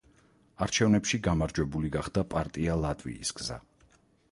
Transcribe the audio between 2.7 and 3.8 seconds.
ლატვიის გზა.